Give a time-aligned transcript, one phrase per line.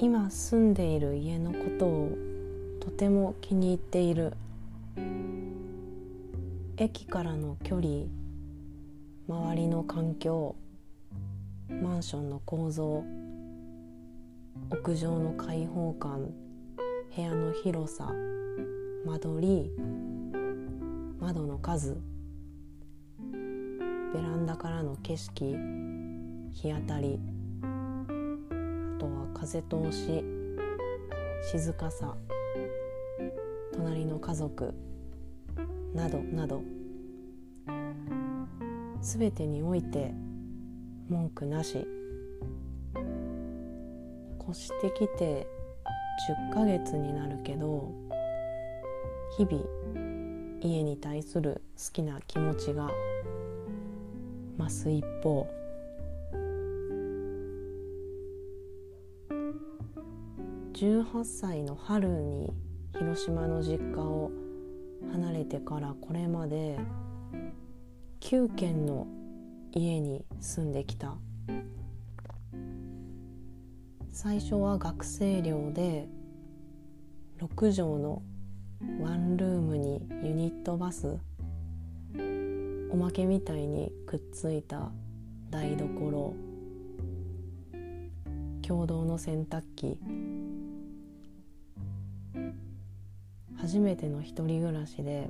[0.00, 2.18] 今住んでいる家のことを
[2.80, 4.32] とても気に入っている。
[6.80, 8.04] 駅からの距離
[9.28, 10.54] 周りの環境
[11.68, 13.02] マンションの構造
[14.70, 16.30] 屋上の開放感
[17.16, 18.12] 部屋の広さ
[19.04, 19.72] 間取り
[21.18, 21.96] 窓の数
[24.14, 25.56] ベランダからの景色
[26.52, 27.18] 日当たり
[28.98, 30.24] とは風通し
[31.50, 32.16] 静かさ
[33.72, 34.74] 隣の家族
[35.94, 36.62] などなど。
[39.00, 40.12] 全てにおいて
[41.08, 41.86] 文句なし。
[44.50, 45.46] 越してきて
[46.50, 47.92] 10ヶ月になるけど
[49.36, 49.62] 日々
[50.62, 52.90] 家に対する好きな気持ちが
[54.58, 55.46] 増す一方
[60.78, 62.52] 18歳の春に
[62.96, 64.30] 広島の実家を
[65.10, 66.78] 離れてからこれまで
[68.20, 69.08] 9軒の
[69.72, 71.16] 家に住んできた。
[74.12, 76.06] 最初は学生寮で
[77.40, 78.22] 6畳の
[79.00, 81.18] ワンルームにユニットバス
[82.92, 84.92] おまけみたいにくっついた
[85.50, 86.36] 台所
[88.62, 89.98] 共同の洗濯機
[93.68, 95.28] 初めての一人暮らしで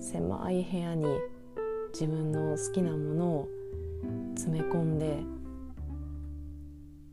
[0.00, 1.04] 狭い部屋に
[1.92, 3.48] 自分の好きなものを
[4.34, 5.18] 詰め込んで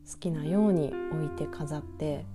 [0.09, 2.25] 好きなように置いて飾って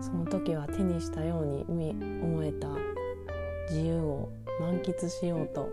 [0.00, 1.90] その時は手にしたように
[2.22, 2.68] 思えた
[3.68, 5.68] 自由を満喫しようと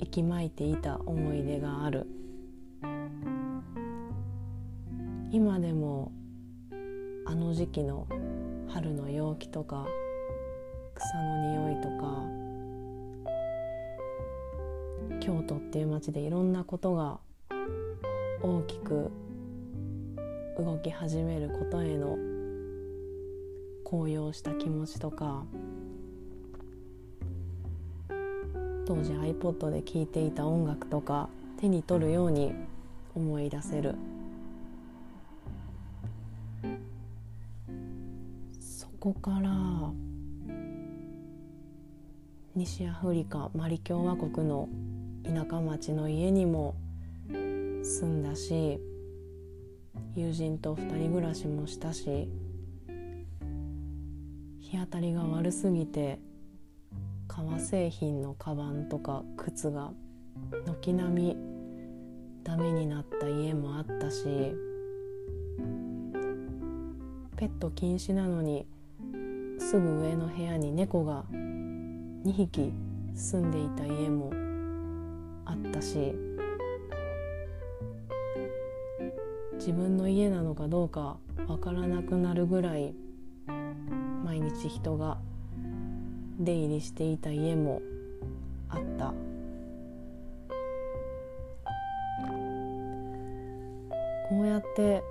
[0.00, 2.08] 息巻いていた思い出がある。
[5.30, 6.10] 今でも
[7.30, 8.06] あの時期の
[8.68, 9.86] 春の陽気とか
[10.94, 12.24] 草の匂いとか
[15.20, 17.18] 京都っていう街でいろんなことが
[18.40, 19.10] 大きく
[20.56, 22.16] 動き始めることへの
[23.84, 25.44] 高揚した気持ちとか
[28.86, 31.28] 当時 iPod で聴いていた音楽とか
[31.60, 32.54] 手に取るように
[33.14, 33.96] 思い出せる。
[39.00, 39.92] こから
[42.56, 44.68] 西アフリカマリ共和国の
[45.22, 46.74] 田舎町の家にも
[47.30, 48.80] 住んだし
[50.16, 52.28] 友人と2人暮らしもしたし
[54.58, 56.18] 日当たりが悪すぎて
[57.28, 59.92] 革製品のカバンとか靴が
[60.66, 61.36] 軒並み
[62.42, 64.24] ダメになった家もあったし
[67.36, 68.66] ペット禁止なのに
[69.70, 72.72] すぐ上の部屋に猫が2匹
[73.14, 74.32] 住んでいた家も
[75.44, 76.14] あったし
[79.56, 82.94] 自分の家なのかどうかわからなくなるぐらい
[84.24, 85.18] 毎日人が
[86.40, 87.82] 出入りしていた家も
[88.70, 89.12] あった。
[94.30, 95.02] こうやって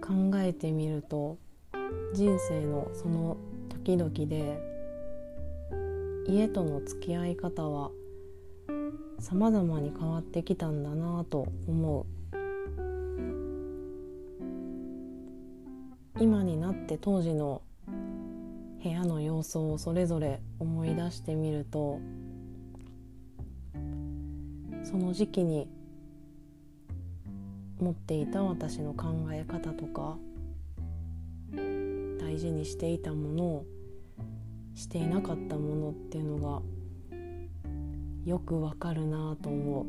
[0.00, 1.38] 考えてみると
[2.14, 3.36] 人生のその
[3.68, 4.60] 時々で
[6.28, 7.90] 家との付き合い方は
[9.18, 12.06] 様々に変わってきたんだなと思う。
[16.18, 17.60] 今になって当時の
[18.82, 22.00] 部屋の様子をそれぞれ思い出してみると
[24.82, 25.68] その時期に
[27.78, 30.16] 持っていた私の考え方とか
[32.18, 33.66] 大事にしていたものを
[34.74, 36.62] していなかったものっていうのが
[38.24, 39.86] よくわかるなと思う。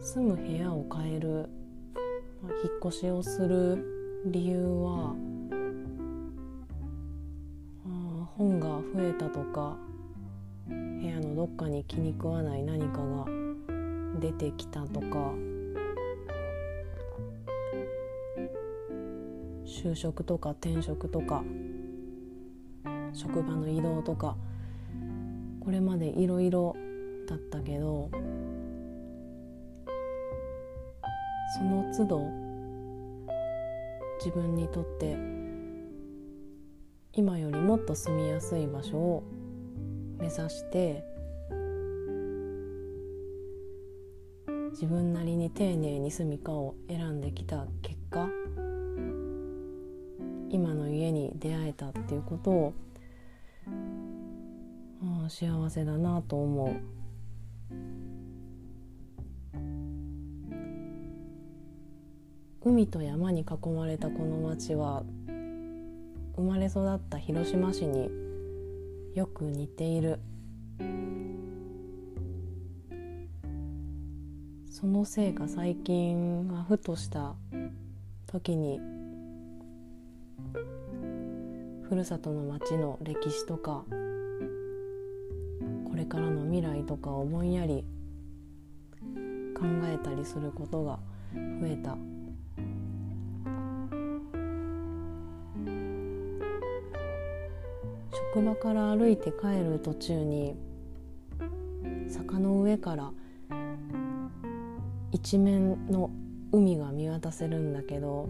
[0.00, 5.14] 住む部屋を変える引っ越しをする理由は
[8.40, 9.76] 本が増えたとか
[10.66, 10.74] 部
[11.06, 13.26] 屋のどっかに気に食わない何かが
[14.18, 15.34] 出てきたとか
[19.70, 21.44] 就職とか転職とか
[23.12, 24.36] 職場の移動とか
[25.60, 26.74] これまでいろいろ
[27.28, 28.10] だったけど
[31.56, 32.20] その都度
[34.18, 35.16] 自分にとって
[37.12, 39.22] 今よりもっと住みやすい場所を
[40.18, 41.04] 目指して
[44.72, 47.89] 自分なりに丁寧に住みかを選んできた結
[51.40, 52.74] 出会えたっていうことを
[55.02, 57.00] ああ幸せだなと思う。
[62.62, 65.02] 海と山に囲まれたこの町は
[66.36, 68.10] 生まれ育った広島市に
[69.14, 70.20] よく似ている
[74.70, 77.34] そのせいか最近はふとした
[78.26, 78.78] 時に
[81.90, 83.84] ふるさとの町の歴史とか
[85.88, 87.84] これからの未来とかをぼんやり
[89.56, 91.00] 考えたりすることが
[91.34, 91.96] 増えた。
[98.32, 100.54] 職場から歩いて帰る途中に
[102.08, 103.10] 坂の上から
[105.10, 106.08] 一面の
[106.52, 108.28] 海が見渡せるんだけど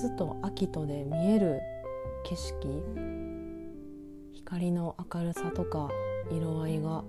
[0.00, 1.60] 夏と秋とで見える
[2.24, 2.84] 景色。
[4.32, 5.88] 光の明るさとか
[6.30, 7.02] 色合いが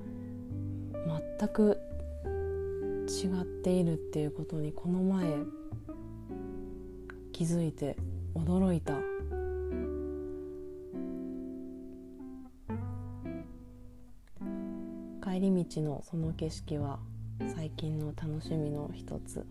[1.40, 1.80] 全く
[3.08, 5.24] 違っているっていうことにこの前
[7.32, 7.96] 気づいて
[8.34, 8.96] 驚いた。
[15.24, 16.98] 帰り道のその景色は
[17.56, 19.46] 最近の楽しみの一つ。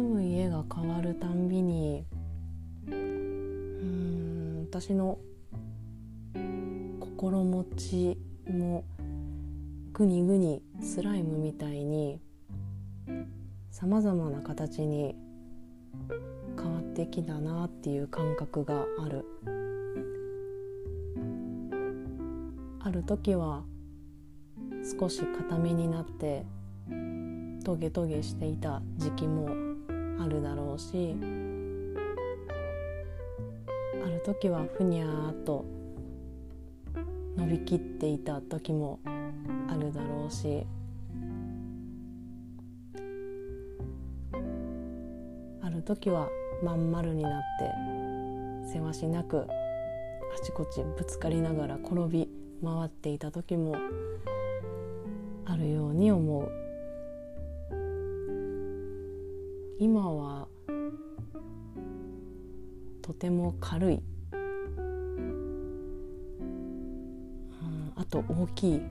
[0.00, 2.06] 住む家が変わるたんびに
[2.88, 5.18] うん私の
[7.00, 8.18] 心持ち
[8.48, 8.82] も
[9.92, 12.18] ぐにぐにスライムみたいに
[13.70, 15.14] さまざまな形に
[16.56, 19.26] 変わってきたなっていう感覚がある。
[22.82, 23.64] ある時は
[24.98, 26.46] 少し固めになって
[27.62, 29.69] トゲトゲしていた時期も
[30.20, 31.16] あるだろうし
[34.04, 35.64] ある時はふにゃーっと
[37.38, 40.66] 伸びきっていた時もあるだろうし
[45.62, 46.28] ある時は
[46.62, 47.40] まん丸になっ
[48.66, 49.46] てせわしなくあ
[50.44, 52.28] ちこちぶつかりながら転び
[52.62, 53.74] 回っていた時も
[55.46, 56.69] あるように思う。
[59.82, 60.46] 今は
[63.00, 65.62] とても軽い、うん、
[67.96, 68.82] あと大きい。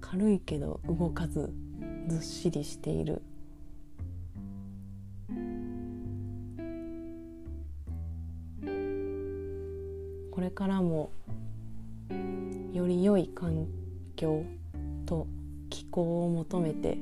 [0.00, 1.52] 軽いけど動かず
[2.08, 3.22] ずっしりしている。
[10.32, 11.12] これからも
[12.72, 13.68] より良い環
[14.16, 14.44] 境
[15.10, 15.26] と
[15.70, 16.98] 気候を求めて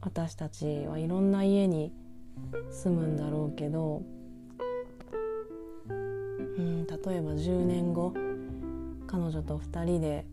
[0.00, 1.92] 私たちはいろんな家に
[2.68, 4.02] 住むんだろうけど、
[5.88, 8.12] うん、例えば10年後
[9.06, 10.26] 彼女と2人で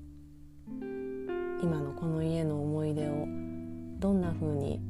[1.62, 3.27] 今のこの家の思い出を
[4.00, 4.81] どんな風に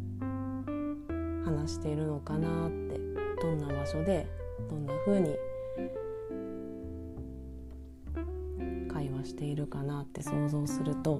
[1.43, 2.97] 話しているのかなって
[3.41, 4.25] どんな場所で
[4.69, 5.35] どんな風に
[9.25, 11.19] しているかなって想像すると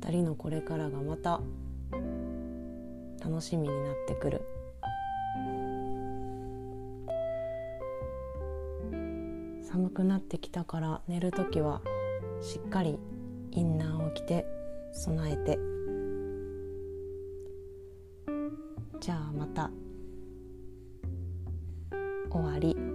[0.00, 1.40] 2人のこれからがまた
[3.22, 4.42] 楽しみになってくる。
[9.74, 11.80] 寒くなってきたから寝る時は
[12.40, 12.96] しっかり
[13.50, 14.46] インナーを着て
[14.92, 15.58] 備えて
[19.00, 19.72] じゃあまた
[22.30, 22.93] 終わり。